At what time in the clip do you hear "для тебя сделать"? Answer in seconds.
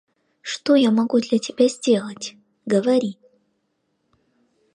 1.19-2.35